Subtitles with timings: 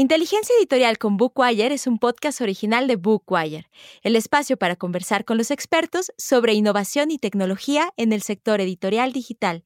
[0.00, 3.68] Inteligencia Editorial con Bookwire es un podcast original de Bookwire,
[4.00, 9.12] el espacio para conversar con los expertos sobre innovación y tecnología en el sector editorial
[9.12, 9.62] digital.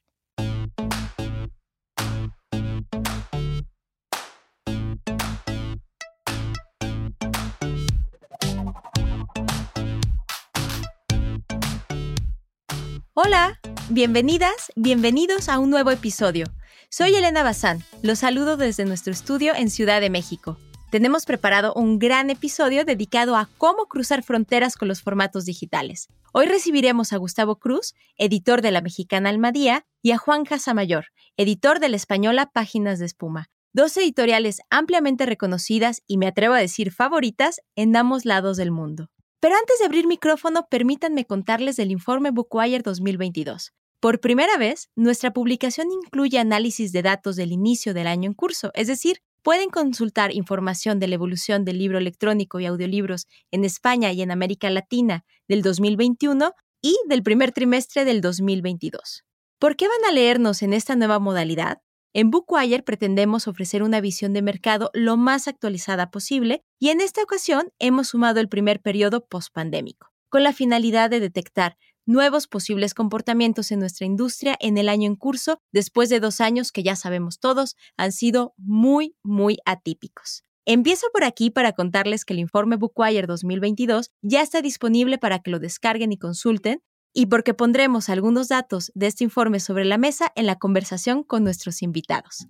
[13.12, 13.60] Hola,
[13.90, 16.46] bienvenidas, bienvenidos a un nuevo episodio.
[16.88, 17.82] Soy Elena Bazán.
[18.02, 20.58] Los saludo desde nuestro estudio en Ciudad de México.
[20.90, 26.08] Tenemos preparado un gran episodio dedicado a cómo cruzar fronteras con los formatos digitales.
[26.32, 31.06] Hoy recibiremos a Gustavo Cruz, editor de la mexicana Almadía, y a Juan Casamayor,
[31.36, 36.58] editor de la española Páginas de Espuma, dos editoriales ampliamente reconocidas y me atrevo a
[36.58, 39.10] decir favoritas en ambos lados del mundo.
[39.44, 43.74] Pero antes de abrir micrófono, permítanme contarles del informe Bookwire 2022.
[44.00, 48.70] Por primera vez, nuestra publicación incluye análisis de datos del inicio del año en curso,
[48.72, 54.10] es decir, pueden consultar información de la evolución del libro electrónico y audiolibros en España
[54.12, 59.24] y en América Latina del 2021 y del primer trimestre del 2022.
[59.58, 61.82] ¿Por qué van a leernos en esta nueva modalidad?
[62.16, 67.20] En Bookwire pretendemos ofrecer una visión de mercado lo más actualizada posible y en esta
[67.20, 71.76] ocasión hemos sumado el primer periodo postpandémico, con la finalidad de detectar
[72.06, 76.70] nuevos posibles comportamientos en nuestra industria en el año en curso, después de dos años
[76.70, 80.44] que ya sabemos todos han sido muy, muy atípicos.
[80.66, 85.50] Empiezo por aquí para contarles que el informe Bookwire 2022 ya está disponible para que
[85.50, 86.80] lo descarguen y consulten,
[87.14, 91.44] y porque pondremos algunos datos de este informe sobre la mesa en la conversación con
[91.44, 92.48] nuestros invitados.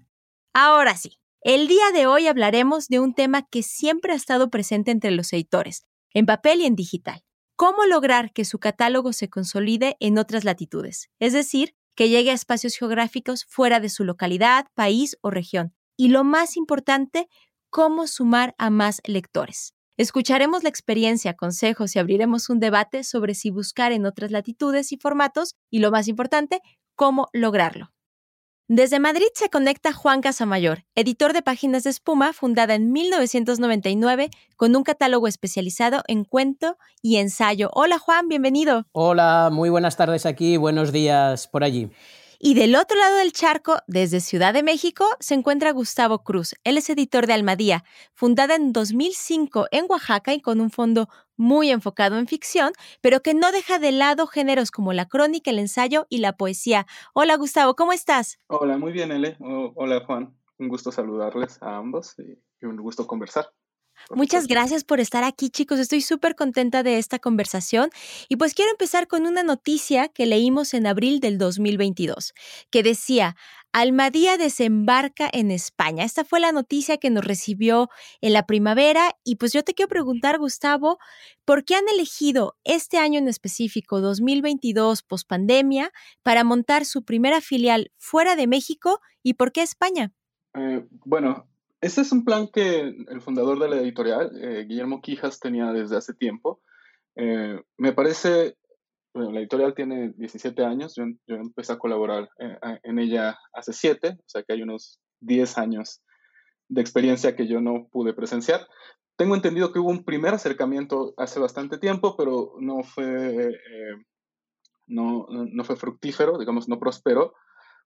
[0.54, 4.90] Ahora sí, el día de hoy hablaremos de un tema que siempre ha estado presente
[4.90, 7.22] entre los editores, en papel y en digital,
[7.54, 12.34] cómo lograr que su catálogo se consolide en otras latitudes, es decir, que llegue a
[12.34, 15.74] espacios geográficos fuera de su localidad, país o región.
[15.96, 17.28] Y lo más importante,
[17.70, 19.73] cómo sumar a más lectores.
[19.96, 24.96] Escucharemos la experiencia, consejos y abriremos un debate sobre si buscar en otras latitudes y
[24.96, 26.60] formatos y, lo más importante,
[26.96, 27.92] cómo lograrlo.
[28.66, 34.74] Desde Madrid se conecta Juan Casamayor, editor de Páginas de Espuma, fundada en 1999 con
[34.74, 37.70] un catálogo especializado en cuento y ensayo.
[37.72, 38.86] Hola Juan, bienvenido.
[38.90, 41.90] Hola, muy buenas tardes aquí, buenos días por allí.
[42.38, 46.54] Y del otro lado del charco, desde Ciudad de México, se encuentra Gustavo Cruz.
[46.64, 51.70] Él es editor de Almadía, fundada en 2005 en Oaxaca y con un fondo muy
[51.70, 56.06] enfocado en ficción, pero que no deja de lado géneros como la crónica, el ensayo
[56.08, 56.86] y la poesía.
[57.12, 58.38] Hola Gustavo, ¿cómo estás?
[58.46, 59.36] Hola, muy bien, Ele.
[59.40, 60.34] hola Juan.
[60.58, 63.50] Un gusto saludarles a ambos y un gusto conversar.
[64.10, 65.78] Muchas gracias por estar aquí, chicos.
[65.78, 67.90] Estoy súper contenta de esta conversación.
[68.28, 72.34] Y pues quiero empezar con una noticia que leímos en abril del 2022,
[72.70, 73.36] que decía,
[73.72, 76.04] Almadía desembarca en España.
[76.04, 77.88] Esta fue la noticia que nos recibió
[78.20, 79.16] en la primavera.
[79.24, 80.98] Y pues yo te quiero preguntar, Gustavo,
[81.44, 85.90] ¿por qué han elegido este año en específico, 2022, pospandemia,
[86.22, 90.12] para montar su primera filial fuera de México y por qué España?
[90.54, 91.48] Eh, bueno,
[91.84, 95.98] este es un plan que el fundador de la editorial, eh, Guillermo Quijas, tenía desde
[95.98, 96.62] hace tiempo.
[97.14, 98.56] Eh, me parece,
[99.12, 104.16] bueno, la editorial tiene 17 años, yo, empecé a colaborar eh, en ella hace 7,
[104.18, 106.02] o sea que hay unos 10 años
[106.68, 108.66] de experiencia que yo no pude presenciar.
[109.16, 113.52] Tengo entendido que hubo un primer acercamiento hace bastante tiempo, pero no fue,
[114.86, 115.26] no,
[115.64, 117.34] fue fructífero, digamos, no prosperó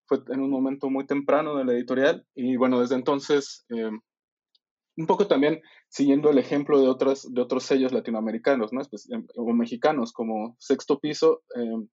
[0.09, 3.91] fue en un momento muy temprano de la editorial y bueno, desde entonces, eh,
[4.97, 8.81] un poco también siguiendo el ejemplo de, otros de otros sellos latinoamericanos ¿no?
[9.11, 11.87] Em, o mexicanos como Sexto Piso, eh,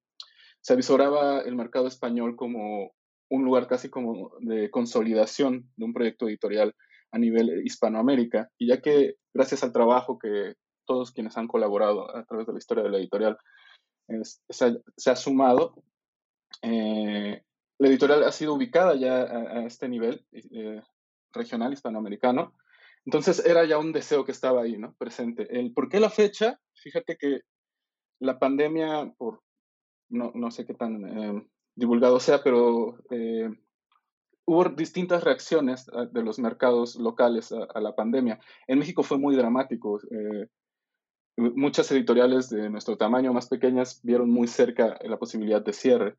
[0.60, 2.92] se avisoraba el mercado español como
[3.30, 6.74] un lugar casi como de consolidación de un proyecto editorial
[7.12, 8.50] a nivel Hispanoamérica.
[8.58, 10.54] Y ya que gracias al trabajo que
[10.86, 13.36] todos quienes han colaborado a través de la historia de la editorial
[14.48, 15.74] se, ha, sumado,
[16.62, 17.42] eh,
[17.78, 20.82] la editorial ha sido ubicada ya a, este nivel eh,
[21.32, 22.54] regional hispanoamericano.
[23.04, 24.94] Entonces era ya un deseo que estaba ahí, ¿no?
[24.94, 25.46] Presente.
[25.58, 26.58] El, ¿Por qué la fecha?
[26.74, 27.40] Fíjate que
[28.18, 29.42] la pandemia, por
[30.08, 33.50] no, no sé qué tan eh, divulgado sea, pero eh,
[34.46, 38.40] hubo distintas reacciones de los mercados locales a, la pandemia.
[38.66, 40.00] En México fue muy dramático.
[41.36, 46.16] muchas editoriales de nuestro tamaño más pequeñas vieron muy cerca la posibilidad de cierre.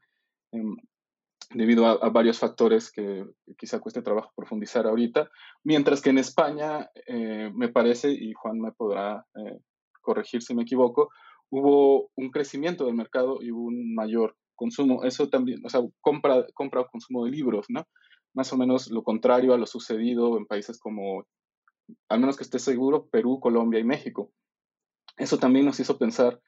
[1.49, 3.25] Debido a, varios factores que
[3.57, 5.29] quizá cueste trabajo profundizar ahorita,
[5.63, 9.59] mientras que en España, eh, me parece, y Juan me podrá eh,
[10.01, 11.09] corregir si me equivoco,
[11.49, 15.03] hubo un crecimiento del mercado y hubo un mayor consumo.
[15.03, 17.87] Eso también, o sea, compra, compra o consumo de libros, ¿no?
[18.33, 21.25] Más o menos lo contrario a lo sucedido en países como
[22.09, 24.31] al menos que esté seguro, Perú, Colombia y México.
[25.17, 26.41] Eso también nos hizo pensar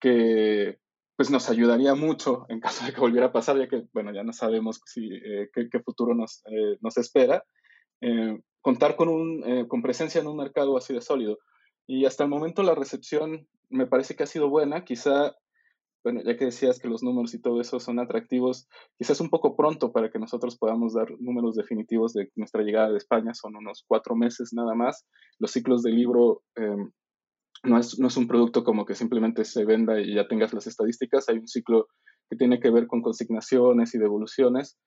[0.00, 0.78] que
[1.16, 4.24] pues nos ayudaría mucho en caso de que volviera a pasar, ya que, bueno, ya
[4.24, 7.44] no sabemos si, eh, qué, futuro nos, eh, nos espera,
[8.00, 11.38] eh, contar con, un, con presencia en un mercado así de sólido.
[11.86, 15.36] Y hasta el momento la recepción me parece que ha sido buena, quizá,
[16.02, 18.68] bueno, ya que decías que los números y todo eso son atractivos,
[18.98, 22.98] quizás un poco pronto para que nosotros podamos dar números definitivos de nuestra llegada de
[22.98, 25.06] España, son unos cuatro meses nada más.
[25.38, 26.90] Los ciclos de libro em,
[27.64, 30.66] no es, no es un producto como que simplemente se venda y ya tengas las
[30.66, 31.88] estadísticas, hay un ciclo
[32.30, 34.78] que tiene que ver con consignaciones y devoluciones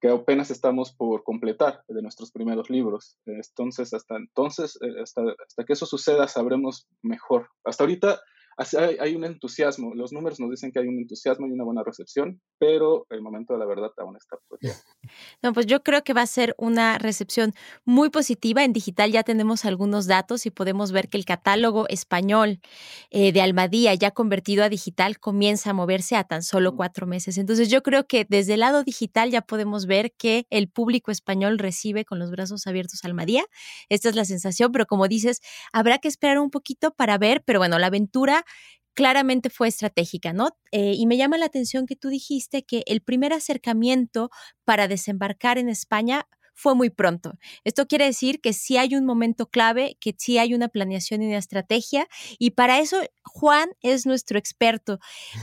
[0.00, 3.18] que apenas estamos por completar de nuestros primeros libros.
[3.24, 7.48] Entonces, hasta entonces, eh, hasta, hasta que eso suceda, sabremos mejor.
[7.64, 8.20] Hasta ahorita
[8.56, 12.40] hay, un entusiasmo, los números nos dicen que hay un entusiasmo y una buena recepción,
[12.58, 14.58] pero el momento de la verdad aún está por
[15.42, 17.52] No, pues yo creo que va a ser una recepción
[17.84, 18.64] muy positiva.
[18.64, 22.60] En digital ya tenemos algunos datos y podemos ver que el catálogo español
[23.10, 27.38] eh, de Almadía, ya convertido a digital, comienza a moverse a tan solo cuatro meses.
[27.38, 31.58] Entonces yo creo que desde el lado digital ya podemos ver que el público español
[31.58, 33.44] recibe con los brazos abiertos Almadía.
[33.88, 35.40] Esta es la sensación, pero como dices,
[35.72, 38.43] habrá que esperar un poquito para ver, pero bueno, la aventura
[38.94, 40.50] claramente fue estratégica, ¿no?
[40.72, 44.30] Eh, y me llama la atención que tú dijiste que el primer acercamiento
[44.64, 47.34] para desembarcar en España fue muy pronto.
[47.64, 51.26] Esto quiere decir que sí hay un momento clave, que sí hay una planeación y
[51.26, 52.08] una estrategia,
[52.38, 54.98] y para eso Juan es nuestro experto.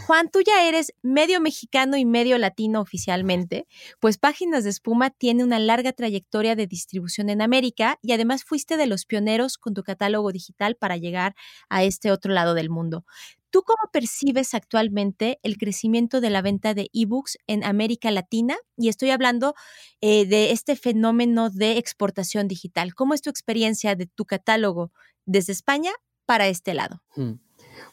[0.07, 3.67] Juan, tú ya eres medio mexicano y medio latino oficialmente,
[3.99, 8.77] pues Páginas de Espuma tiene una larga trayectoria de distribución en América y además fuiste
[8.77, 11.35] de los pioneros con tu catálogo digital para llegar
[11.69, 13.05] a este otro lado del mundo.
[13.51, 18.55] ¿Tú cómo percibes actualmente el crecimiento de la venta de ebooks en América Latina?
[18.77, 19.55] Y estoy hablando
[19.99, 22.95] eh, de este fenómeno de exportación digital.
[22.95, 24.91] ¿Cómo es tu experiencia de tu catálogo
[25.25, 25.91] desde España
[26.25, 27.01] para este lado?
[27.15, 27.33] Hmm.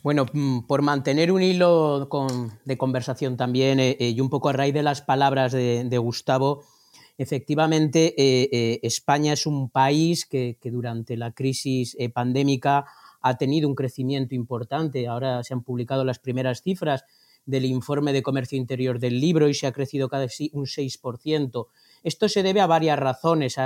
[0.05, 2.09] Bueno, mm, por mantener un hilo
[2.65, 6.63] de conversación también eh, eh, y un poco a raíz de las palabras de, Gustavo,
[7.17, 8.15] efectivamente
[8.87, 12.87] España es un país que durante la crisis pandémica
[13.29, 15.07] ha tenido un crecimiento importante.
[15.07, 17.05] Ahora se han publicado las primeras cifras
[17.49, 21.69] del informe de comercio interior del libro y se ha crecido casi un 6%.
[22.03, 23.57] Esto se debe a varias razones,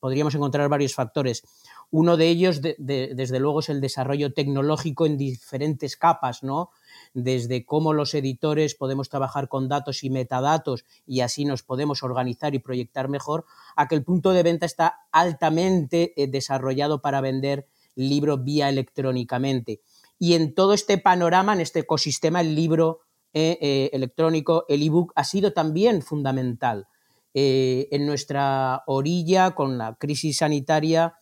[0.00, 1.42] podríamos encontrar varios factores.
[1.90, 6.70] Uno de ellos, desde luego, es el desarrollo tecnológico en diferentes capas, ¿no?
[7.12, 12.54] Desde cómo los editores podemos trabajar con datos y metadatos y así nos podemos organizar
[12.54, 13.44] y proyectar mejor,
[13.76, 19.80] a que el punto de venta está altamente eh, desarrollado para vender libro vía electrónicamente.
[20.18, 23.00] Y en todo este panorama, en este ecosistema, el libro
[23.36, 26.86] eh, eh, electrónico, el ebook, ha sido también fundamental.
[27.34, 31.14] Eh, en nuestra orilla, con la crisis sanitaria,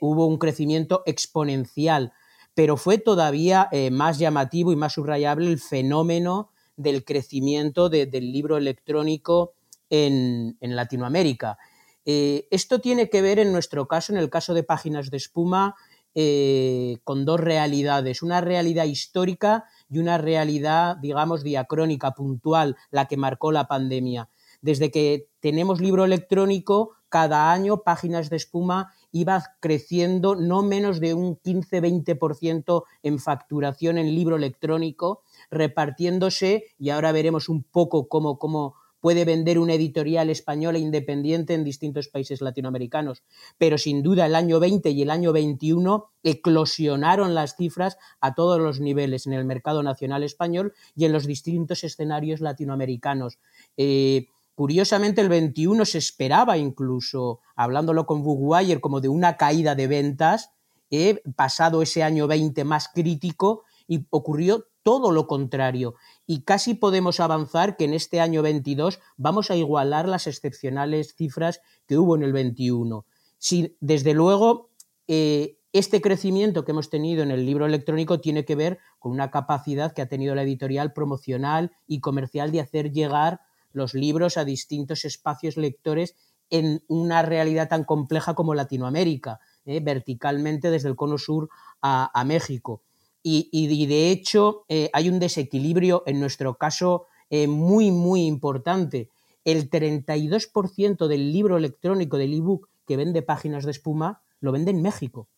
[0.00, 2.14] hubo un crecimiento exponencial,
[2.54, 9.52] pero fue todavía más llamativo y más subrayable el fenómeno del crecimiento del libro electrónico
[9.90, 11.58] en, en Latinoamérica.
[12.06, 15.74] esto tiene que ver, en nuestro caso, en el caso de Páginas de Espuma,
[16.18, 23.18] eh, con dos realidades, una realidad histórica y una realidad, digamos, diacrónica, puntual, la que
[23.18, 24.30] marcó la pandemia.
[24.62, 31.12] Desde que tenemos libro electrónico, cada año Páginas de Espuma iba creciendo no menos de
[31.12, 38.76] un 15-20% en facturación en libro electrónico, repartiéndose, y ahora veremos un poco cómo, cómo
[39.06, 43.22] puede vender una editorial española independiente en distintos países latinoamericanos.
[43.56, 48.58] Pero sin duda el año 20 y el año 21 eclosionaron las cifras a todos
[48.58, 53.38] los niveles en el mercado nacional español y en los distintos escenarios latinoamericanos.
[53.76, 59.86] Eh, curiosamente, el 21 se esperaba incluso, hablándolo con Bugwire, como de una caída de
[59.86, 60.50] ventas,
[60.90, 65.96] eh, pasado ese año 20 más crítico, y ocurrió todo lo contrario
[66.28, 71.60] y casi podemos avanzar que en este año 22 vamos a igualar las excepcionales cifras
[71.88, 73.04] que hubo en el 21.
[73.36, 74.70] Si, desde luego,
[75.08, 79.32] eh, este crecimiento que hemos tenido en el libro electrónico tiene que ver con una
[79.32, 83.40] capacidad que ha tenido la editorial promocional y comercial de hacer llegar
[83.72, 86.14] los libros a distintos espacios lectores
[86.48, 91.48] en una realidad tan compleja como Latinoamérica, eh, verticalmente desde el cono sur
[91.82, 92.84] a México
[93.28, 99.10] y, de hecho eh, hay un desequilibrio en nuestro caso eh, muy, muy importante.
[99.44, 104.80] El 32% del libro electrónico, del ebook que vende páginas de espuma, lo vende en
[104.80, 105.28] México.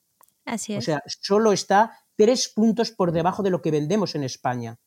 [0.44, 0.80] Así es.
[0.80, 4.78] O sea, solo está tres puntos por debajo de lo que vendemos en España.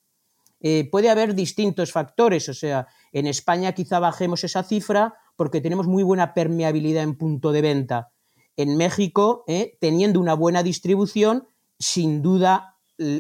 [0.60, 5.88] Eh, puede haber distintos factores, o sea, en España quizá bajemos esa cifra porque tenemos
[5.88, 8.12] muy buena permeabilidad en punto de venta
[8.58, 9.78] en México, ¿eh?
[9.80, 11.48] teniendo una buena distribución,
[11.80, 12.71] sin duda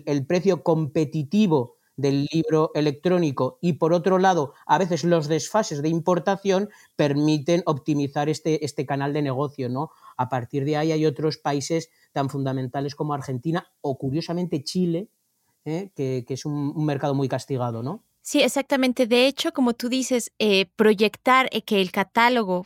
[0.05, 5.89] el precio competitivo del libro electrónico y por otro lado, a veces los desfases de
[5.89, 9.91] importación permiten optimizar este, este canal de negocio, ¿no?
[10.17, 15.09] A partir de ahí hay otros países tan fundamentales como Argentina o curiosamente Chile,
[15.65, 15.91] ¿eh?
[15.95, 18.03] que, es un, mercado muy castigado, ¿no?
[18.21, 19.07] Sí, exactamente.
[19.07, 22.65] De hecho, como tú dices, eh, proyectar eh, que el catálogo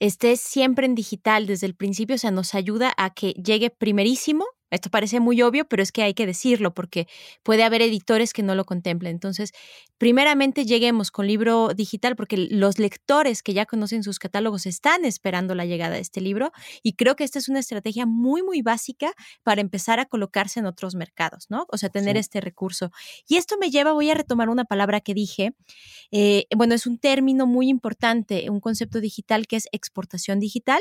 [0.00, 4.46] esté siempre en digital desde el principio, o sea, nos ayuda a que llegue primerísimo
[4.70, 7.06] esto parece muy obvio, pero es que hay que decirlo porque
[7.42, 9.12] puede haber editores que no lo contemplen.
[9.12, 9.52] Entonces,
[9.98, 15.54] primeramente lleguemos con libro digital porque los lectores que ya conocen sus catálogos están esperando
[15.54, 19.12] la llegada de este libro y creo que esta es una estrategia muy, muy básica
[19.42, 21.66] para empezar a colocarse en otros mercados, ¿no?
[21.70, 22.90] O sea, tener este recurso.
[23.28, 25.54] Y esto me lleva, voy a retomar una palabra que dije,
[26.10, 30.80] eh, bueno, es un término muy importante, un concepto digital que es exportación digital.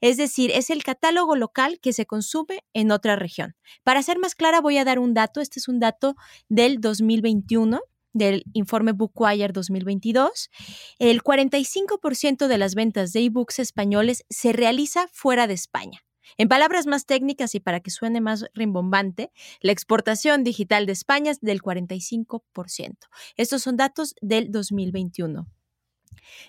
[0.00, 3.54] Es decir, es el catálogo local que se consume en otra región.
[3.84, 5.40] Para ser más clara, voy a dar un dato.
[5.40, 6.14] Este es un dato
[6.48, 7.80] del 2021
[8.12, 10.50] del informe Bookwire 2022,
[10.98, 16.00] el 45% de las ventas de ebooks españoles se realiza fuera de España.
[16.36, 21.30] En palabras más técnicas y para que suene más rimbombante, la exportación digital de España
[21.30, 22.96] es del 45%.
[23.36, 25.46] Estos son datos del 2021.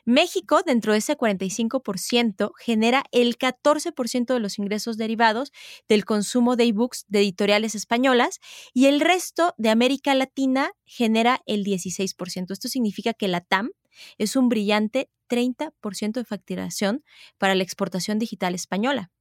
[0.05, 5.51] México, dentro de ese 45%, genera el 14% de los ingresos derivados
[5.87, 8.39] del consumo de ebooks de editoriales españolas
[8.73, 12.51] y el resto de América Latina genera el 16%.
[12.51, 13.71] Esto significa que la TAM
[14.17, 17.03] es un brillante 30% de facturación
[17.37, 19.11] para la exportación digital española.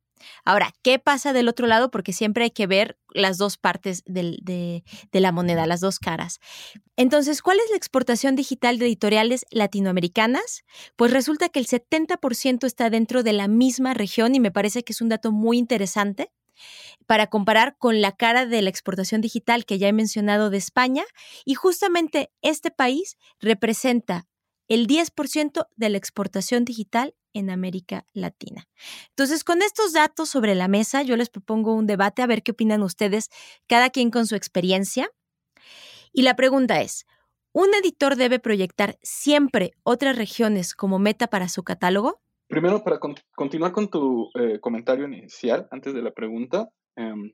[0.44, 1.90] Ahora, ¿qué pasa del otro lado?
[1.90, 4.82] Porque siempre hay que ver las dos partes de,
[5.12, 6.40] la moneda, las dos caras.
[6.96, 10.64] Entonces, ¿cuál es la exportación digital de editoriales latinoamericanas?
[10.96, 14.92] Pues resulta que el 70% está dentro de la misma región y me parece que
[14.92, 16.30] es un dato muy interesante
[17.06, 21.04] para comparar con la cara de la exportación digital que ya he mencionado de España
[21.44, 24.26] y justamente este país representa
[24.68, 28.68] el 10% de la exportación digital en América Latina.
[29.10, 32.52] Entonces, con estos datos sobre la mesa, yo les propongo un debate a ver qué
[32.52, 33.30] opinan ustedes,
[33.66, 35.10] cada quien con su experiencia.
[36.12, 37.06] Y la pregunta es,
[37.52, 42.20] ¿un editor debe proyectar siempre otras regiones como meta para su catálogo?
[42.46, 42.98] Primero, para
[43.34, 47.32] continuar con tu eh, comentario inicial, antes de la pregunta, em,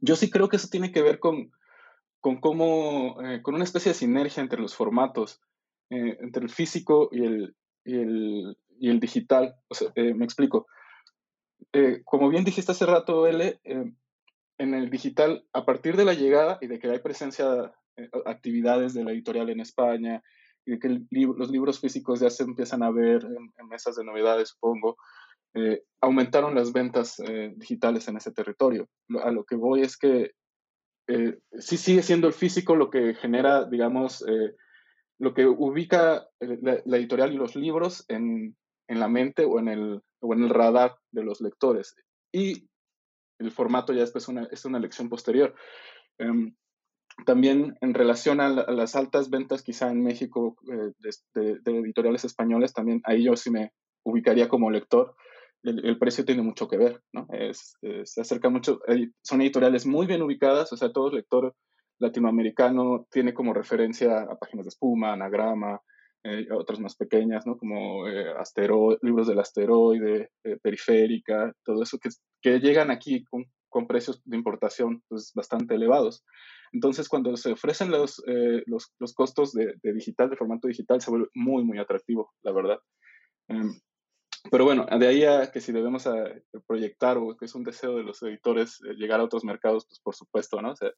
[0.00, 1.52] yo sí creo que eso tiene que ver con,
[2.20, 5.40] con cómo, eh, con una especie de sinergia entre los formatos.
[5.94, 7.54] Eh, entre el físico y el,
[7.84, 9.54] y el, y el digital.
[9.94, 10.66] Eh, me explico.
[11.72, 16.58] Eh, como bien dijiste hace rato, L, en el digital, a partir de la llegada
[16.60, 17.72] y de que hay presencia,
[18.24, 20.22] actividades de la editorial en España,
[20.64, 24.50] y de que los libros físicos ya se empiezan a ver en, mesas de novedades,
[24.50, 24.96] supongo,
[26.00, 27.16] aumentaron las ventas
[27.56, 28.88] digitales en ese territorio.
[29.22, 30.32] A lo que voy es que
[31.58, 34.24] sí sigue siendo el físico lo que genera, digamos,
[35.22, 38.56] lo que ubica eh, la, editorial y los libros en,
[38.92, 41.96] en, la mente o en, el, o en el radar de los lectores.
[42.32, 42.68] Y
[43.38, 45.54] el formato ya después una, es una elección posterior.
[46.18, 46.54] Em,
[47.26, 50.92] también en relación a, las altas ventas quizá en México eh,
[51.34, 53.72] de, editoriales españoles, también ahí yo sí me
[54.04, 55.14] ubicaría como lector.
[55.62, 57.28] El, precio tiene mucho que ver, ¿no?
[57.30, 58.80] Es, se acerca mucho,
[59.22, 61.54] son editoriales muy bien ubicadas, o sea, todo lector
[62.00, 65.80] latinoamericano tiene como referencia a páginas de espuma, anagrama,
[66.24, 67.56] eh, otras más pequeñas, ¿no?
[67.58, 68.32] Como eh,
[69.02, 72.10] libros del asteroide, eh, periférica, todo eso que,
[72.40, 76.24] que llegan aquí con, con, precios de importación pues, bastante elevados.
[76.72, 81.00] Entonces, cuando se ofrecen los, eh, los, los, costos de, de, digital, de formato digital,
[81.00, 82.78] se vuelve muy, muy atractivo, la verdad.
[83.48, 83.72] Em,
[84.50, 86.14] pero bueno, de ahí a que si debemos a
[86.66, 90.14] proyectar o que es un deseo de los editores llegar a otros mercados, pues por
[90.14, 90.72] supuesto, ¿no?
[90.72, 90.90] O sea,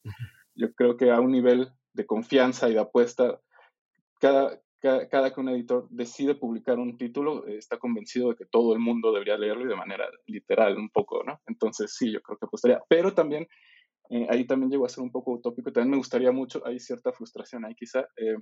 [0.55, 3.41] yo creo que a un nivel de confianza y de apuesta,
[4.19, 8.75] cada, cada, que un editor decide publicar un título, eh, está convencido de que todo
[8.75, 11.41] el mundo debería leerlo y de manera literal, un poco, ¿no?
[11.47, 12.81] Entonces, sí, yo creo que apostaría.
[12.89, 13.49] Pero también,
[14.11, 17.13] eh, ahí también llegó a ser un poco utópico, también me gustaría mucho, hay cierta
[17.13, 18.37] frustración ahí quizá, eh,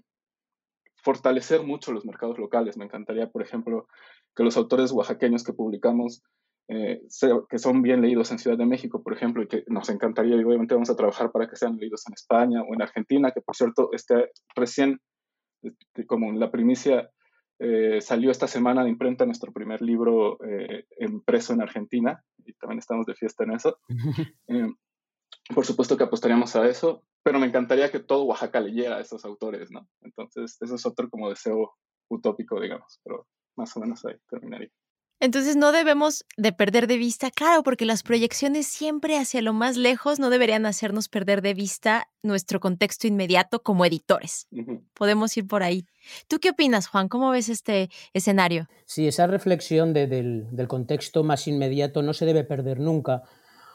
[1.04, 2.76] fortalecer mucho los mercados locales.
[2.76, 3.86] Me encantaría, por ejemplo,
[4.34, 6.22] que los autores oaxaqueños que publicamos
[6.68, 10.44] que son bien leídos en Ciudad de México, por ejemplo, y que nos encantaría, y
[10.44, 13.54] obviamente vamos a trabajar para que sean leídos en España o en Argentina, que por
[13.54, 14.98] cierto, este, recién,
[16.06, 17.10] como la primicia,
[17.58, 22.78] eh, salió esta semana de imprenta nuestro primer libro eh, impreso en Argentina, y también
[22.78, 23.78] estamos de fiesta en eso.
[25.54, 29.24] por supuesto que apostaríamos a eso, pero me encantaría que todo Oaxaca leyera a esos
[29.24, 29.88] autores, ¿no?
[30.00, 31.74] Entonces, eso es otro como deseo
[32.08, 33.26] utópico, digamos, pero
[33.56, 34.70] más o menos ahí terminaría.
[35.22, 39.76] Entonces no debemos de perder de vista, claro, porque las proyecciones siempre hacia lo más
[39.76, 44.48] lejos no deberían hacernos perder de vista nuestro contexto inmediato como editores.
[44.94, 45.86] Podemos ir por ahí.
[46.26, 47.06] ¿Tú qué opinas, Juan?
[47.06, 48.66] ¿Cómo ves este escenario?
[48.84, 53.22] Sí, esa reflexión del, del contexto más inmediato no se debe perder nunca.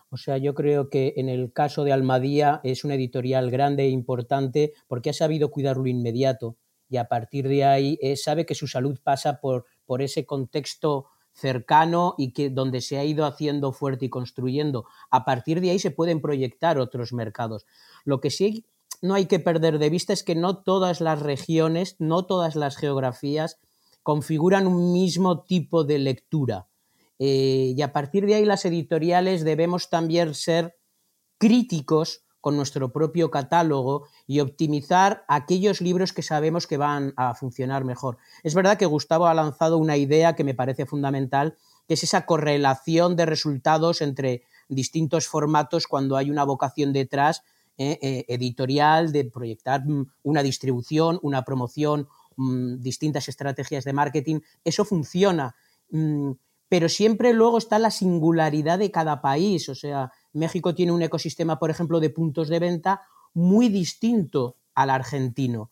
[0.10, 3.89] O sea, yo creo que en el caso de Almadía es una editorial grande e
[3.89, 6.58] importante porque ha sabido cuidar lo inmediato
[6.89, 11.06] y a partir de ahí eh, sabe que su salud pasa por, por ese contexto
[11.38, 14.86] cercano y que donde se ha ido haciendo fuerte y construyendo.
[15.10, 17.65] A partir de ahí se pueden proyectar otros mercados.
[18.03, 18.65] Lo que sí
[19.01, 22.77] no hay que perder de vista es que no todas las regiones, no todas las
[22.77, 23.60] geografías
[24.01, 26.67] configuran un mismo tipo de lectura.
[27.20, 30.77] Eh, y a partir de ahí las editoriales debemos también ser
[31.38, 37.84] críticos con nuestro propio catálogo y optimizar aquellos libros que sabemos que van a funcionar
[37.84, 38.20] mejor.
[38.42, 41.58] Es verdad que Gustavo ha lanzado una idea que me parece fundamental,
[41.89, 47.44] que es esa correlación de resultados entre distintos formatos cuando hay una vocación detrás
[47.77, 54.39] eh, eh, editorial de proyectar mm, una distribución, una promoción, mm, distintas estrategias de marketing.
[54.63, 55.54] Eso funciona.
[55.92, 56.32] Mm,
[56.70, 59.68] pero siempre luego está la singularidad de cada país.
[59.68, 63.01] O sea, México tiene un ecosistema, por ejemplo, de puntos de venta
[63.34, 65.72] muy distinto al argentino.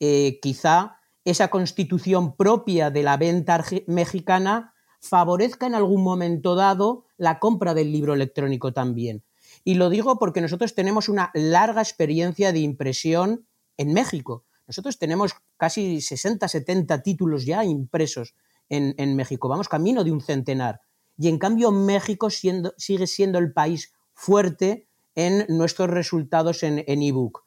[0.00, 7.38] Eh, quizá esa constitución propia de la venta mexicana favorezca en algún momento dado la
[7.38, 9.22] compra del libro electrónico también.
[9.64, 14.44] Y lo digo porque nosotros tenemos una larga experiencia de impresión en México.
[14.66, 18.34] Nosotros tenemos casi 60, 70 títulos ya impresos
[18.68, 19.48] en, México.
[19.48, 20.80] Vamos camino de un centenar.
[21.22, 27.44] Y en cambio México sigue siendo el país fuerte en nuestros resultados en ebook.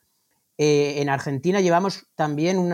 [0.57, 2.69] Eh, en Argentina llevamos también un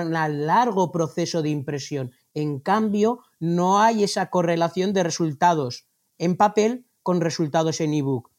[0.45, 2.11] largo proceso de impresión.
[2.35, 5.87] En cambio, no hay esa correlación de resultados
[6.19, 8.29] en papel con resultados en ebook.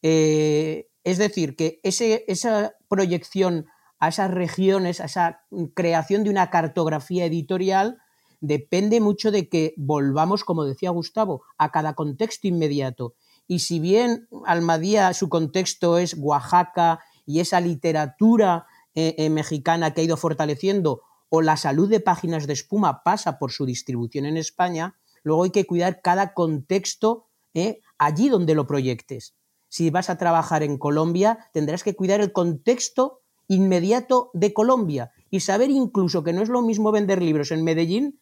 [0.00, 3.66] Eh, es decir, que esa proyección
[3.98, 7.98] a esas regiones, a esa creación de una cartografía editorial,
[8.40, 13.14] depende mucho de que volvamos, como decía Gustavo, a cada contexto inmediato.
[13.46, 20.00] Y si bien Almadía, su contexto es Oaxaca y esa literatura eh, eh, mexicana que
[20.00, 24.36] ha ido fortaleciendo, o la salud de páginas de espuma pasa por su distribución en
[24.36, 29.34] España, luego hay que cuidar cada contexto eh, allí donde lo proyectes.
[29.68, 35.40] Si vas a trabajar en Colombia, tendrás que cuidar el contexto inmediato de Colombia y
[35.40, 38.20] saber incluso que no es lo mismo vender libros en Medellín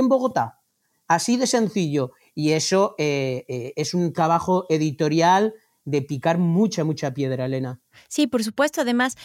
[0.00, 0.60] en Bogotá.
[1.08, 2.12] Así de sencillo.
[2.34, 5.54] Y eso eh, eh, es un trabajo editorial
[5.84, 7.80] de picar mucha, mucha piedra, Elena.
[8.08, 8.80] Sí, por supuesto.
[8.80, 9.16] Además,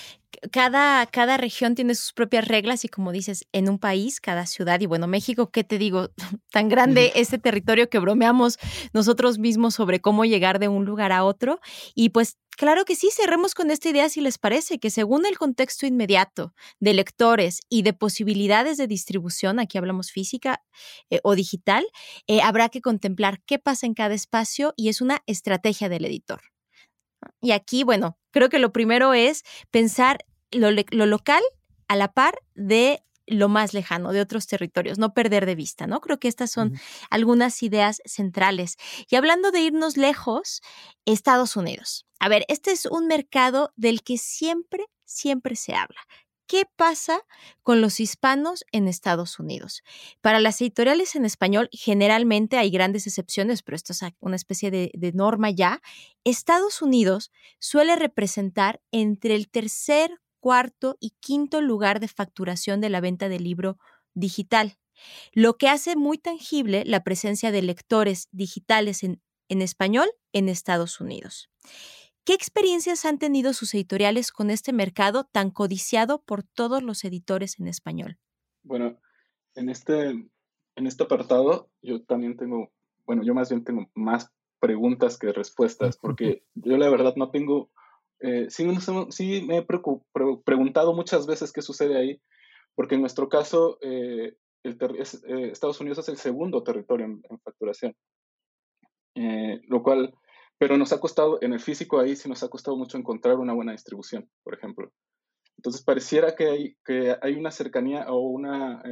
[0.52, 4.80] cada, cada región tiene sus propias reglas y como dices, en un país, cada ciudad,
[4.80, 6.10] y bueno, México, ¿qué te digo?
[6.52, 8.58] Tan grande este territorio que bromeamos
[8.94, 11.60] nosotros mismos sobre cómo llegar de un lugar a otro.
[11.96, 15.38] Y pues Claro que sí, cerremos con esta idea si les parece, que según el
[15.38, 20.62] contexto inmediato de lectores y de posibilidades de distribución, aquí hablamos física
[21.10, 21.84] eh, o digital,
[22.28, 26.51] eh, habrá que contemplar qué pasa en cada espacio y es una estrategia del editor.
[27.42, 31.44] Y aquí, bueno, creo que lo primero es pensar lo, lo local
[31.88, 36.02] a la par de lo más lejano, de otros territorios, no perder de vista, ¿no?
[36.02, 36.80] Creo que estas son
[37.10, 38.78] algunas ideas centrales.
[39.10, 40.62] Y hablando de irnos lejos,
[41.06, 42.06] Estados Unidos.
[42.20, 46.02] A ver, este es un mercado del que siempre, siempre se habla.
[46.52, 47.22] ¿Qué pasa
[47.64, 49.84] con los hispanos en Estados Unidos?
[50.20, 54.92] Para las editoriales en español, generalmente hay grandes excepciones, pero esto es una especie de,
[54.94, 55.82] de norma ya.
[56.26, 63.00] Estados Unidos suele representar entre el tercer, cuarto y quinto lugar de facturación de la
[63.00, 63.78] venta del libro
[64.14, 64.78] digital,
[65.32, 71.50] lo que hace muy tangible la presencia de lectores digitales en, español en Estados Unidos.
[72.24, 77.60] ¿Qué experiencias han tenido sus editoriales con este mercado tan codiciado por todos los editores
[77.60, 78.18] en español?
[78.64, 79.00] Bueno,
[79.56, 82.72] en este, en este apartado yo también tengo,
[83.06, 84.30] bueno, yo más bien tengo más
[84.60, 87.72] preguntas que respuestas, porque yo la verdad no tengo
[88.22, 88.66] eh, sí,
[89.48, 89.66] me he
[90.46, 92.22] preguntado muchas veces qué sucede ahí,
[92.76, 97.96] porque en nuestro caso eh, eh, Estados Unidos es el segundo territorio en, facturación,
[99.16, 100.14] lo cual,
[100.62, 103.52] pero nos ha costado, en el físico ahí sí nos ha costado mucho encontrar una
[103.52, 104.92] buena distribución, por ejemplo.
[105.58, 108.84] Entonces pareciera que hay, que hay una cercanía o una...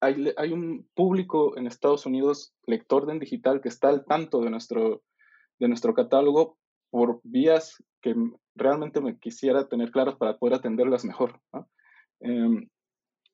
[0.00, 4.50] Hay, hay, un público en Estados Unidos, lector de digital, que está al tanto de
[4.50, 5.04] nuestro,
[5.60, 6.58] de nuestro catálogo,
[6.90, 8.16] por vías que
[8.56, 11.40] realmente me quisiera tener claras para poder atenderlas mejor.
[11.52, 11.68] ¿no?
[12.18, 12.68] Em,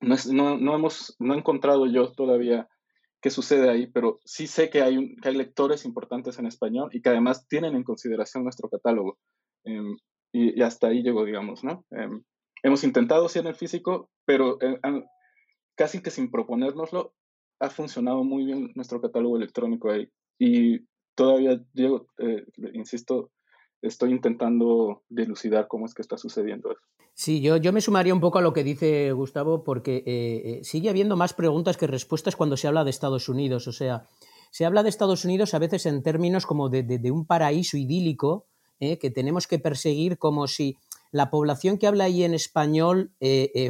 [0.02, 2.68] no, hemos, no he encontrado yo todavía
[3.24, 7.00] qué sucede ahí, pero sí sé que hay, que hay lectores importantes en español y
[7.00, 9.16] que además tienen en consideración nuestro catálogo.
[9.64, 9.96] Em,
[10.30, 11.87] y, hasta ahí llegó, digamos, ¿no?
[11.92, 12.22] Em,
[12.62, 14.78] hemos intentado sí en el físico, pero eh,
[15.74, 17.14] casi que sin proponérnoslo,
[17.60, 20.06] ha funcionado muy bien nuestro catálogo electrónico ahí.
[20.38, 20.80] Y
[21.14, 23.30] todavía, Diego, eh, insisto,
[23.80, 26.82] estoy intentando dilucidar cómo es que está sucediendo eso.
[27.16, 30.61] Sí, yo, yo me sumaría un poco a lo que dice Gustavo, porque eh, eh,
[30.64, 33.68] sigue habiendo más preguntas que respuestas cuando se habla de Estados Unidos.
[33.68, 34.09] O sea,
[34.50, 38.46] se habla de Estados Unidos a veces en términos como de, de, un paraíso idílico
[38.81, 40.77] eh, que tenemos que perseguir como si
[41.12, 43.12] la población que habla ahí en español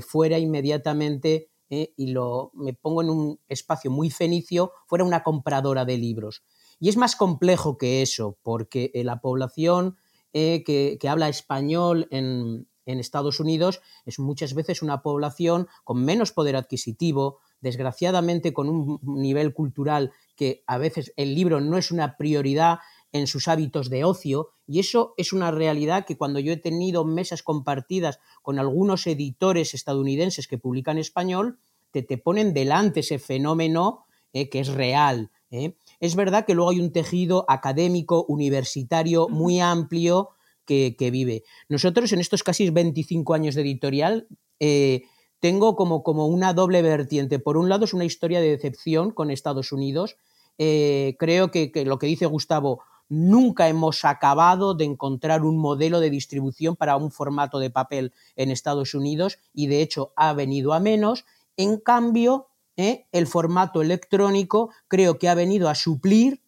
[0.09, 5.99] fuera inmediatamente, y lo, me pongo en un espacio muy fenicio, fuera una compradora de
[5.99, 6.43] libros.
[6.81, 9.99] Y es más complejo que eso, porque la población
[10.37, 16.57] eh, que, habla español en, Estados Unidos es muchas veces una población con menos poder
[16.57, 22.79] adquisitivo, desgraciadamente con un nivel cultural que a veces el libro no es una prioridad
[23.12, 27.05] en sus hábitos de ocio y eso es una realidad que cuando yo he tenido
[27.05, 31.59] mesas compartidas con algunos editores estadounidenses que publican español,
[31.92, 35.31] te, te ponen delante ese fenómeno eh, que es real.
[35.53, 35.77] Eh.
[36.01, 40.31] Es verdad que luego hay un tejido académico, universitario muy amplio
[40.64, 41.42] que, vive.
[41.68, 44.27] Nosotros en estos casi 25 años de editorial
[44.61, 45.03] eh,
[45.40, 47.38] tengo como, como, una doble vertiente.
[47.38, 50.16] Por un lado es una historia de decepción con Estados Unidos.
[50.59, 56.11] Eh, creo que, lo que dice Gustavo, nunca hemos acabado de encontrar un modelo de
[56.11, 60.81] distribución para un formato de papel en Estados Unidos y de hecho ha venido a
[60.81, 61.24] menos.
[61.57, 63.07] En cambio, ¿eh?
[63.12, 66.40] el formato electrónico creo que ha venido a suplir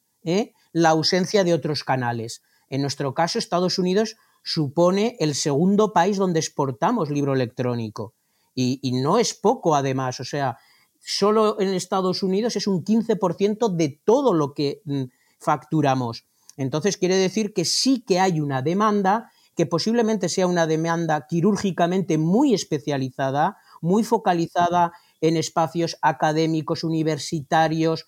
[0.73, 2.43] la ausencia de otros canales.
[2.69, 8.15] En nuestro caso, Estados Unidos supone el segundo país donde exportamos libro electrónico.
[8.55, 10.19] Y, no es poco, además.
[10.21, 10.57] O sea,
[10.99, 15.05] solo en Estados Unidos es un 15% de todo lo que mm,
[15.39, 16.27] facturamos.
[16.57, 22.17] Entonces, quiere decir que sí que hay una demanda, que posiblemente sea una demanda quirúrgicamente
[22.17, 28.07] muy especializada, muy focalizada en espacios académicos, universitarios,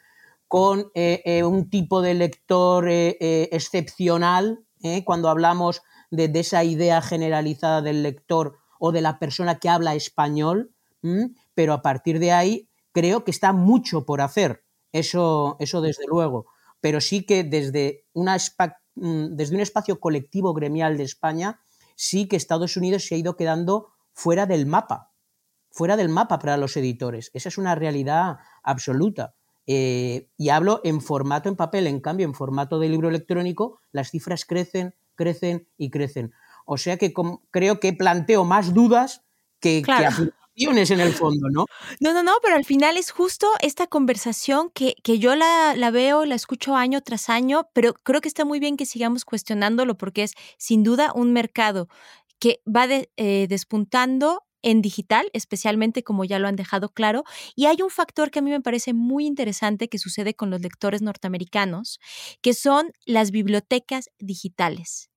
[0.49, 4.65] con eh, eh, un tipo de lector eh, excepcional,
[5.05, 5.83] cuando hablamos
[6.13, 10.73] de, esa idea generalizada del lector o de la persona que habla español,
[11.55, 16.47] pero a partir de ahí creo que está mucho por hacer, eso, eso desde luego,
[16.81, 18.37] pero sí que desde, una,
[18.95, 21.61] mm, desde un espacio colectivo gremial de España,
[21.97, 25.13] sí que Estados Unidos se ha ido quedando fuera del mapa,
[25.71, 27.33] fuera del mapa para los editores.
[27.35, 29.35] Esa es una realidad absoluta.
[29.71, 34.11] Eh, y hablo en formato en papel, en cambio, en formato de libro electrónico, las
[34.11, 36.33] cifras crecen, crecen y crecen.
[36.65, 37.13] O sea que
[37.51, 39.27] creo que planteo más dudas
[39.61, 41.67] que, afirmaciones en el fondo, ¿no?
[42.01, 45.91] No, no, no, pero al final es justo esta conversación que, que yo la, la,
[45.91, 49.99] veo, la escucho año tras año, pero creo que está muy bien que sigamos cuestionándolo
[49.99, 51.89] porque es sin duda un mercado
[52.39, 57.25] que va eh, despuntando en digital, especialmente como ya lo han dejado claro.
[57.55, 60.61] Y hay un factor que a mí me parece muy interesante que sucede con los
[60.61, 62.01] lectores norteamericanos,
[62.43, 65.11] que son las bibliotecas digitales.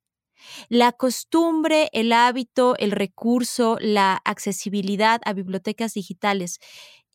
[0.70, 6.60] La costumbre, el hábito, el recurso, la accesibilidad a bibliotecas digitales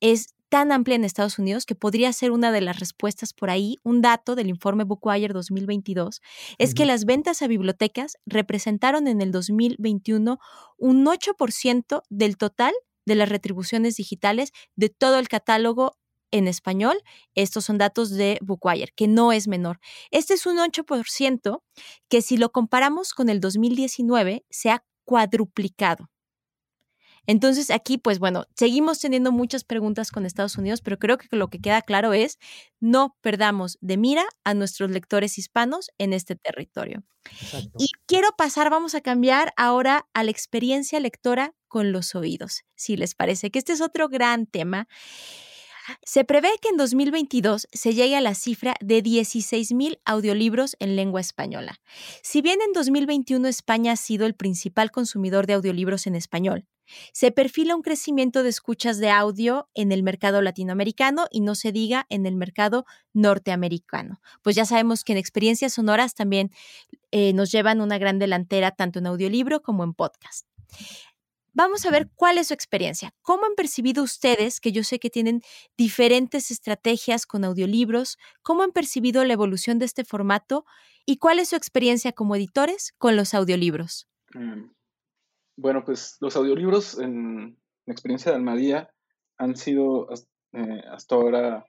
[0.00, 3.78] es tan amplia en Estados Unidos que podría ser una de las respuestas por ahí.
[3.82, 6.20] Un dato del informe Bookwire 2022
[6.58, 10.38] es que las ventas a bibliotecas representaron en el 2021
[10.78, 15.96] un 8% del total de las retribuciones digitales de todo el catálogo
[16.30, 17.02] en español.
[17.34, 19.78] Estos son datos de Bookwire, que no es menor.
[20.10, 21.62] Este es un 8%
[22.08, 26.10] que si lo comparamos con el 2019 se ha cuadruplicado.
[27.26, 31.48] Entonces aquí, pues bueno, seguimos teniendo muchas preguntas con Estados Unidos, pero creo que lo
[31.48, 32.38] que queda claro es
[32.80, 37.02] no perdamos de mira a nuestros lectores hispanos en este territorio.
[37.78, 42.96] Y quiero pasar, vamos a cambiar ahora a la experiencia lectora con los oídos, si
[42.96, 44.86] les parece, que este es otro gran tema.
[46.02, 51.20] Se prevé que en 2022 se llegue a la cifra de 16.000 audiolibros en lengua
[51.20, 51.80] española.
[52.22, 56.66] Si bien en 2021 España ha sido el principal consumidor de audiolibros en español,
[57.12, 61.72] se perfila un crecimiento de escuchas de audio en el mercado latinoamericano y no se
[61.72, 64.20] diga en el mercado norteamericano.
[64.42, 66.50] Pues ya sabemos que en experiencias sonoras también
[67.10, 70.46] eh, nos llevan una gran delantera tanto en audiolibro como en podcast.
[71.56, 73.14] Vamos a ver cuál es su experiencia.
[73.22, 75.40] ¿Cómo han percibido ustedes, que yo sé que tienen
[75.78, 80.66] diferentes estrategias con audiolibros, cómo han percibido la evolución de este formato
[81.06, 84.06] y cuál es su experiencia como editores con los audiolibros?
[84.34, 84.66] Mm,
[85.56, 88.90] bueno, pues los audiolibros en la experiencia de Almadía
[89.38, 90.10] han sido
[90.52, 91.64] eh, hasta ahora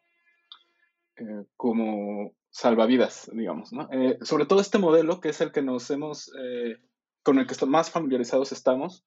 [1.55, 3.71] como salvavidas, digamos,
[4.21, 6.31] sobre todo este modelo que es el que nos hemos,
[7.23, 9.03] con el que más familiarizados estamos,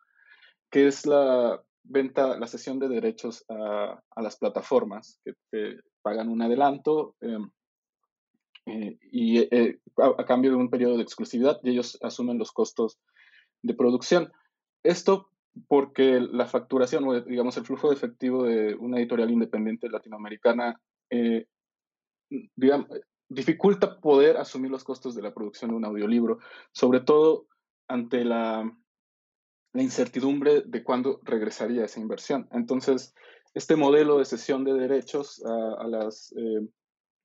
[0.70, 7.16] que es la venta, la cesión de derechos a, las plataformas que pagan un adelanto
[7.20, 7.50] em,
[8.66, 12.98] eh, y eh, a, cambio de un periodo de exclusividad y ellos asumen los costos
[13.62, 14.32] de producción.
[14.82, 15.30] Esto
[15.66, 20.80] porque la facturación o digamos el flujo de efectivo de una editorial independiente latinoamericana
[21.10, 21.46] eh,
[23.28, 26.38] dificulta poder asumir los costos de la producción de un audiolibro,
[26.72, 27.46] sobre todo
[27.88, 28.72] ante la
[29.72, 32.48] la incertidumbre de cuándo regresaría esa inversión.
[32.52, 33.14] Entonces,
[33.54, 36.68] este modelo de cesión de derechos a, las, eh,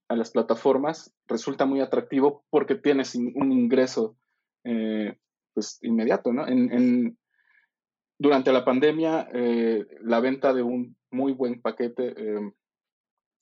[0.09, 4.17] a las plataformas resulta muy atractivo porque tienes un ingreso
[4.63, 5.17] eh,
[5.53, 6.33] pues, inmediato.
[6.33, 6.47] ¿no?
[6.47, 7.17] En,
[8.17, 12.13] durante la pandemia, eh, la venta de un muy buen paquete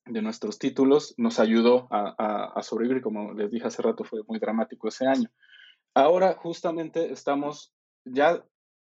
[0.06, 3.02] de nuestros títulos nos ayudó a, a, sobrevivir.
[3.02, 5.30] Como les dije hace rato, fue muy dramático ese año.
[5.94, 7.74] Ahora justamente estamos
[8.06, 8.44] ya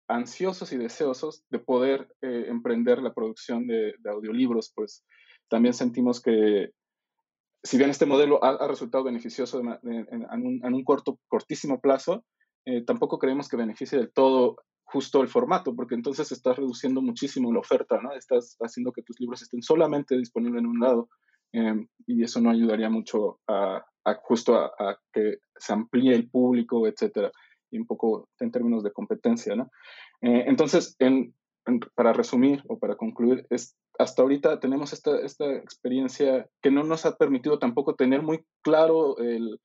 [0.09, 5.05] ansiosos y deseosos de poder eh, emprender la producción de, audiolibros, pues
[5.47, 6.71] también sentimos que
[7.63, 12.23] si bien este modelo ha, resultado beneficioso en, un, corto, cortísimo plazo,
[12.65, 17.53] eh, tampoco creemos que beneficie del todo justo el formato, porque entonces estás reduciendo muchísimo
[17.53, 18.13] la oferta, ¿no?
[18.13, 21.09] Estás haciendo que tus libros estén solamente disponibles en un lado
[21.51, 23.83] em, y eso no ayudaría mucho a,
[24.23, 27.31] justo a, que se amplíe el público, etcétera
[27.71, 29.71] y un poco en términos de competencia, ¿no?
[30.21, 30.97] Eh, entonces,
[31.95, 37.05] para resumir o para concluir, es, hasta ahorita tenemos esta, esta experiencia que no nos
[37.05, 39.59] ha permitido tampoco tener muy claro el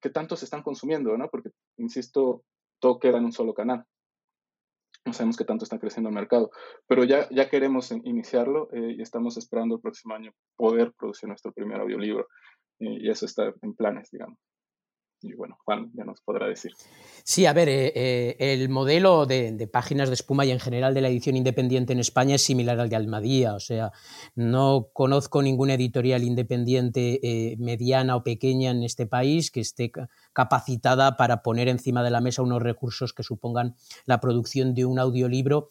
[0.00, 1.28] qué tanto se están consumiendo, ¿no?
[1.28, 2.42] Porque, insisto,
[2.80, 3.84] todo queda en un solo canal.
[5.04, 6.50] No sabemos qué tanto está creciendo el mercado,
[6.86, 11.52] pero ya, ya queremos iniciarlo eh, y estamos esperando el próximo año poder producir nuestro
[11.52, 12.28] primer audiolibro.
[12.80, 14.38] Eh, y eso está en planes, digamos.
[15.22, 16.72] Y bueno, Juan ya nos podrá decir.
[17.24, 21.02] Sí, a ver, eh, eh, el modelo de, páginas de espuma y en general de
[21.02, 23.54] la edición independiente en España es similar al de Almadía.
[23.54, 23.92] O sea,
[24.34, 29.92] no conozco ninguna editorial independiente eh, mediana o pequeña en este país que esté
[30.32, 34.98] capacitada para poner encima de la mesa unos recursos que supongan la producción de un
[34.98, 35.68] audiolibro.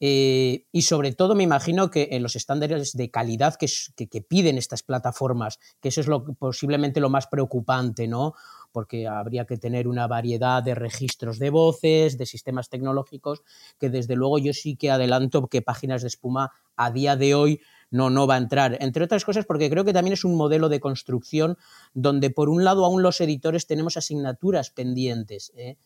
[0.00, 4.82] y sobre todo me imagino que en los estándares de calidad que, que, piden estas
[4.82, 8.34] plataformas, que eso es lo, posiblemente lo más preocupante, ¿no?
[8.74, 13.44] Porque habría que tener una variedad de registros de voces, de sistemas tecnológicos,
[13.78, 17.60] que desde luego yo sí que adelanto que páginas de espuma a día de hoy
[17.92, 18.76] no, no va a entrar.
[18.80, 21.56] Entre otras cosas porque creo que también es un modelo de construcción
[21.92, 25.52] donde por un lado aún los editores tenemos asignaturas pendientes.
[25.54, 25.76] ¿eh?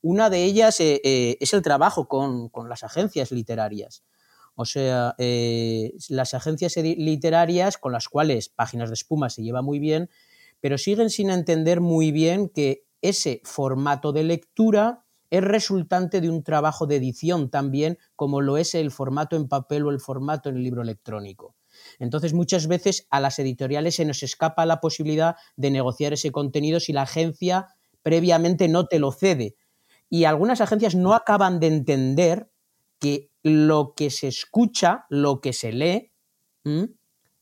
[0.00, 4.02] Una de ellas eh, eh, es el trabajo con, las agencias literarias.
[4.56, 5.14] O sea,
[6.08, 10.10] las agencias literarias con las cuales Páginas de Espuma se lleva muy bien,
[10.62, 16.44] pero siguen sin entender muy bien que ese formato de lectura es resultante de un
[16.44, 20.56] trabajo de edición también, como lo es el formato en papel o el formato en
[20.56, 21.56] el libro electrónico.
[21.98, 26.78] Entonces, muchas veces a las editoriales se nos escapa la posibilidad de negociar ese contenido
[26.78, 29.56] si la agencia previamente no te lo cede.
[30.08, 32.52] Y algunas agencias no acaban de entender
[33.00, 36.12] que lo que se escucha, lo que se lee,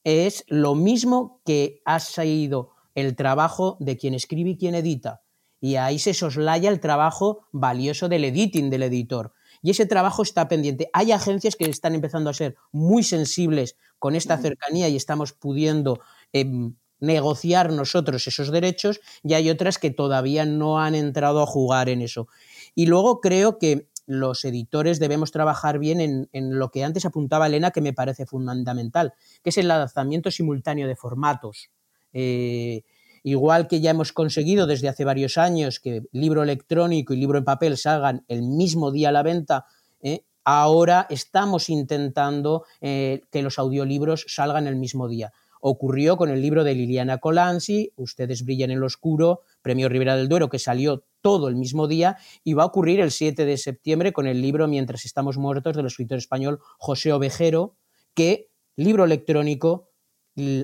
[0.05, 5.23] es lo mismo que ha sido el trabajo de quien escribe y quien edita.
[5.61, 9.33] Y ahí se soslaya el trabajo valioso del editing del editor.
[9.63, 10.89] Y ese trabajo está pendiente.
[10.93, 16.01] Hay agencias que están empezando a ser muy sensibles con esta cercanía y estamos pudiendo
[16.33, 21.89] em, negociar nosotros esos derechos y hay otras que todavía no han entrado a jugar
[21.89, 22.29] en eso.
[22.75, 27.71] Y luego creo que los editores debemos trabajar bien en, lo que antes apuntaba Elena,
[27.71, 31.71] que me parece fundamental, que es el lanzamiento simultáneo de formatos.
[32.13, 32.83] Eh,
[33.23, 37.45] igual que ya hemos conseguido desde hace varios años que libro electrónico y libro en
[37.45, 39.67] papel salgan el mismo día a la venta,
[40.03, 45.33] eh, ahora estamos intentando eh, que los audiolibros salgan el mismo día.
[45.63, 50.29] Ocurrió con el libro de Liliana Colanzi, Ustedes brillan en lo oscuro, Premio Rivera del
[50.29, 54.15] Duero, que salió todo el mismo día, y va a ocurrir el 7 de septiembre
[54.15, 57.77] con el libro Mientras estamos muertos del escritor español José Ovejero,
[58.15, 59.90] que libro electrónico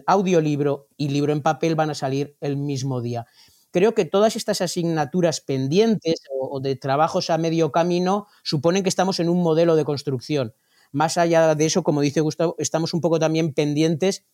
[0.06, 3.26] audiolibro y libro en papel van a salir el mismo día.
[3.70, 9.20] Creo que todas estas asignaturas pendientes o, de trabajos a medio camino suponen que estamos
[9.20, 10.54] en un modelo de construcción.
[10.92, 14.24] Más allá de eso, como dice Gustavo, estamos un poco también pendientes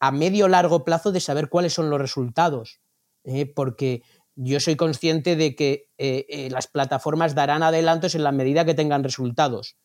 [0.00, 2.80] a medio largo plazo de saber cuáles son los resultados,
[3.24, 3.46] ¿eh?
[3.46, 4.02] porque
[4.34, 8.74] yo soy consciente de que eh, eh, las plataformas darán adelantos en la medida que
[8.74, 9.76] tengan resultados.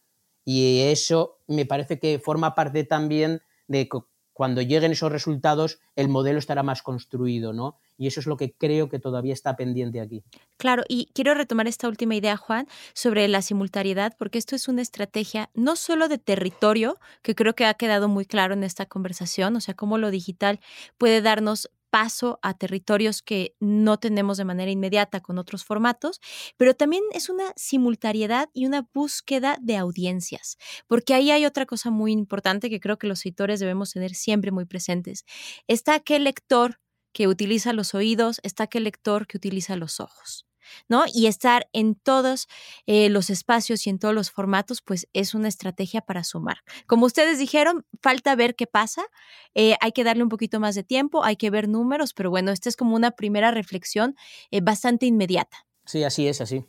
[0.45, 3.89] Y eso me parece que forma parte también de
[4.37, 7.79] cuando lleguen esos resultados, el modelo estará más construido, ¿no?
[7.97, 10.23] Y eso es lo que creo que todavía está pendiente aquí.
[10.57, 14.83] Claro, y quiero retomar esta última idea, Juan, sobre la simultaneidad, porque esto es una
[14.83, 19.55] estrategia no solo de territorio, que creo que ha quedado muy claro en esta conversación,
[19.55, 20.59] o sea, cómo lo digital
[20.99, 26.21] puede darnos paso a territorios que no tenemos de manera inmediata con otros formatos,
[26.55, 31.89] pero también es una simultaneidad y una búsqueda de audiencias, porque ahí hay otra cosa
[31.89, 35.25] muy importante que creo que los editores debemos tener siempre muy presentes.
[35.67, 36.79] Está aquel lector
[37.13, 40.46] que utiliza los oídos, está aquel lector que utiliza los ojos.
[40.87, 41.05] ¿No?
[41.13, 42.47] Y estar en todos
[42.85, 46.57] eh, los espacios y en todos los formatos, pues es una estrategia para sumar.
[46.87, 49.03] Como ustedes dijeron, falta ver qué pasa,
[49.55, 52.51] eh, hay que darle un poquito más de tiempo, hay que ver números, pero bueno,
[52.51, 54.15] esta es como una primera reflexión
[54.51, 55.66] eh, bastante inmediata.
[55.87, 56.65] Sí, así es, así.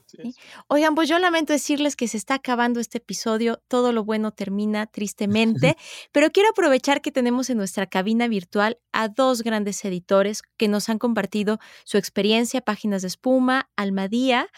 [0.69, 4.87] Oigan, pues yo lamento decirles que se está acabando este episodio, todo lo bueno termina
[4.87, 5.77] tristemente,
[6.13, 10.89] pero quiero aprovechar que tenemos en nuestra cabina virtual a dos grandes editores que nos
[10.89, 14.49] han compartido su experiencia, Páginas de Espuma, Almadía,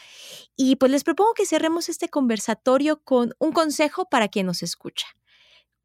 [0.57, 5.07] y pues les propongo que cerremos este conversatorio con un consejo para quien nos escucha.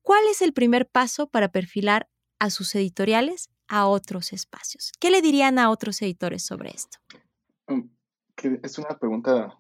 [0.02, 2.10] ¿Cuál es el primer paso para perfilar
[2.40, 4.92] a sus editoriales a otros espacios?
[5.00, 6.98] ¿Qué le dirían a otros editores sobre esto?
[7.68, 7.95] Mm,
[8.36, 9.58] que es una pregunta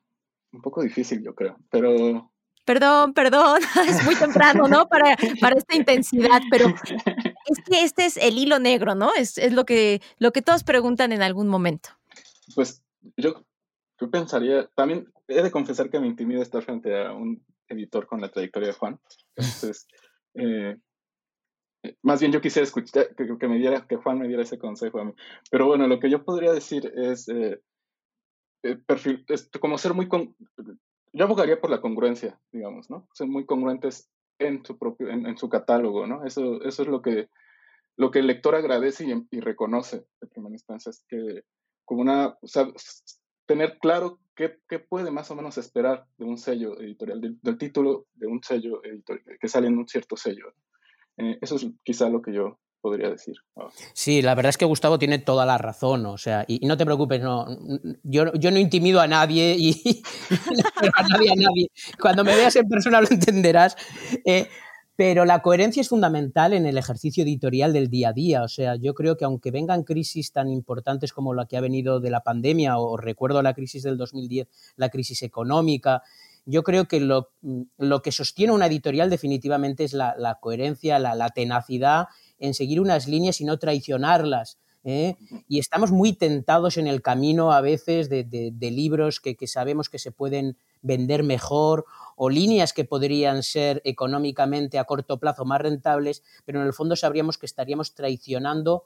[0.51, 2.31] un poco difícil, yo creo, pero...
[2.65, 4.87] Perdón, perdón, es muy temprano, ¿no?
[4.87, 6.67] Para, para esta intensidad, pero
[7.45, 9.13] es que este es el hilo negro, ¿no?
[9.13, 11.89] Es, es lo, que, lo que todos preguntan en algún momento.
[12.55, 12.83] Pues
[13.17, 13.45] yo,
[13.99, 18.21] yo pensaría, también he de confesar que me intimida estar frente a un editor con
[18.21, 18.99] la trayectoria de Juan.
[19.35, 19.87] Entonces,
[20.35, 20.77] eh,
[22.01, 25.05] más bien yo quisiera escuchar, que, me diera, que Juan me diera ese consejo a
[25.05, 25.13] mí.
[25.51, 27.61] Pero bueno, lo que yo podría decir es, eh,
[28.65, 29.25] eh, perfil,
[29.59, 30.35] como ser muy, con,
[31.13, 33.07] yo abogaría por la congruencia, digamos, ¿no?
[33.13, 36.25] Ser muy congruentes en su propio, en, su catálogo, ¿no?
[36.25, 37.29] Eso, eso es lo que,
[37.95, 41.43] lo que el lector agradece y, reconoce de primera instancia, es que
[41.85, 42.67] como una, o sea,
[43.45, 48.07] tener claro qué, qué, puede más o menos esperar de un sello editorial, del, título
[48.15, 50.53] de un sello editorial, que sale en un cierto sello.
[51.17, 53.35] Eh, eso es quizá lo que yo podría decir.
[53.93, 56.85] Sí, la verdad es que Gustavo tiene toda la razón, o sea, y, no te
[56.85, 57.47] preocupes, no,
[58.03, 60.03] yo, yo, no intimido a nadie y,
[60.93, 61.67] a nadie, a nadie.
[61.99, 63.75] Cuando me veas en persona lo entenderás.
[64.23, 64.47] Eh,
[64.97, 68.43] pero la coherencia es fundamental en el ejercicio editorial del día a día.
[68.43, 71.99] O sea, yo creo que aunque vengan crisis tan importantes como la que ha venido
[71.99, 76.01] de la pandemia, o recuerdo la crisis del 2010, la crisis económica,
[76.45, 77.31] yo creo que lo,
[77.77, 82.05] lo que sostiene una editorial definitivamente es la, la coherencia, la, la tenacidad
[82.39, 84.59] en seguir unas líneas y no traicionarlas.
[84.83, 85.17] ¿eh?
[85.47, 88.25] Y estamos muy tentados en el camino a veces de,
[88.61, 94.85] libros que, sabemos que se pueden vender mejor o líneas que podrían ser económicamente a
[94.85, 98.85] corto plazo más rentables, pero en el fondo sabríamos que estaríamos traicionando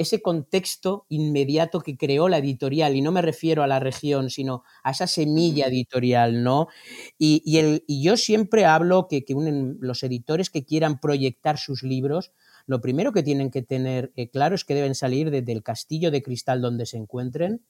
[0.00, 4.62] ese contexto inmediato que creó la editorial, y no me refiero a la región, sino
[4.82, 6.68] a esa semilla editorial, ¿no?
[7.18, 9.22] Y, yo siempre hablo que,
[9.80, 12.32] los editores que quieran proyectar sus libros,
[12.70, 16.12] lo primero que tienen que tener eh, claro es que deben salir desde el castillo
[16.12, 17.66] de cristal donde se encuentren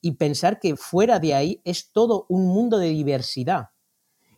[0.00, 3.70] y pensar que fuera de ahí es todo un mundo de diversidad,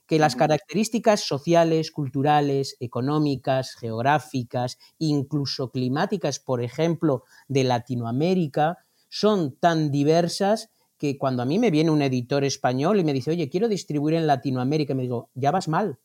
[0.06, 8.78] que las características sociales, culturales, económicas, geográficas, incluso climáticas, por ejemplo, de Latinoamérica,
[9.10, 13.32] son tan diversas que cuando a mí me viene un editor español y me dice,
[13.32, 15.98] oye, quiero distribuir en Latinoamérica, me digo, ya vas mal.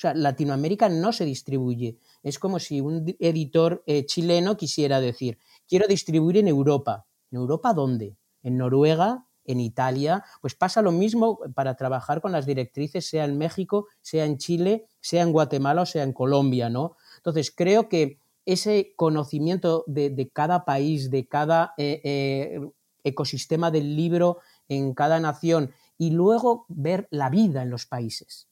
[0.00, 1.98] O sea, Latinoamérica no se distribuye.
[2.22, 5.36] Es como si un editor eh, chileno quisiera decir,
[5.68, 7.04] quiero distribuir en Europa.
[7.30, 8.16] ¿En Europa dónde?
[8.42, 9.26] ¿En Noruega?
[9.44, 10.24] ¿En Italia?
[10.40, 14.86] Pues pasa lo mismo para trabajar con las directrices, sea en México, sea en Chile,
[15.02, 16.96] sea en Guatemala o sea en Colombia, ¿no?
[17.18, 22.60] Entonces, creo que ese conocimiento de, cada país, de cada eh, eh,
[23.04, 28.49] ecosistema del libro en cada nación y luego ver la vida en los países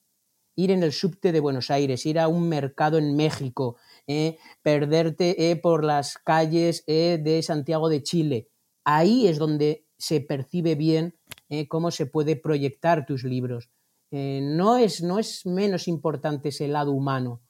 [0.59, 3.77] ir en el subte de Buenos Aires, ir a un mercado en México,
[4.09, 8.49] eh, perderte eh, por las calles eh, de Santiago de Chile.
[8.85, 11.15] Ahí es donde se percibe bien
[11.69, 13.71] cómo se puede proyectar tus libros.
[14.11, 17.41] no, es, no es menos importante ese lado humano.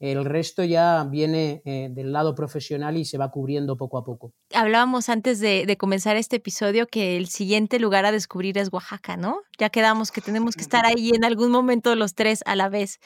[0.00, 4.32] El resto ya viene eh, del lado profesional y se va cubriendo poco a poco.
[4.54, 9.42] Hablábamos antes de, comenzar este episodio que el siguiente lugar a descubrir es Oaxaca, ¿no?
[9.58, 12.98] Ya quedamos que tenemos que estar ahí en algún momento los tres a la vez.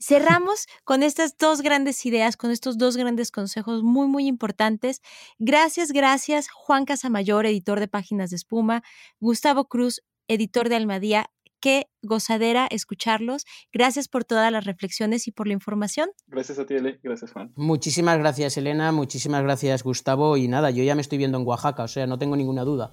[0.00, 5.02] Cerramos con estas dos grandes ideas, con estos dos grandes consejos muy, muy importantes.
[5.38, 8.82] Gracias, gracias, Juan Casamayor, editor de Páginas de Espuma,
[9.20, 11.30] Gustavo Cruz, editor de Almadía
[11.60, 13.44] qué gozadera escucharlos.
[13.72, 16.10] Gracias por todas las reflexiones y por la información.
[16.26, 16.98] Gracias a ti, Eli.
[17.02, 17.52] Gracias, Juan.
[17.56, 18.90] Muchísimas gracias, Elena.
[18.92, 20.36] Muchísimas gracias, Gustavo.
[20.36, 22.90] Y nada, yo ya me estoy viendo en Oaxaca, o sea, no tengo ninguna duda.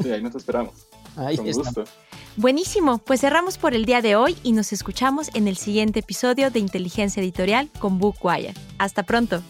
[0.00, 0.74] Sí, ahí nos esperamos.
[1.16, 1.62] Ahí Con está.
[1.62, 1.84] gusto.
[2.38, 6.50] Buenísimo, pues cerramos por el día de hoy y nos escuchamos en el siguiente episodio
[6.50, 8.54] de Inteligencia Editorial con Bookwire.
[8.78, 9.42] Hasta pronto.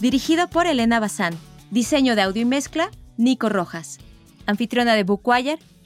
[0.00, 1.36] Dirigido por Elena Bazán.
[1.70, 3.98] Diseño de audio y mezcla, Nico Rojas.
[4.46, 5.58] Anfitriona de Bookwire,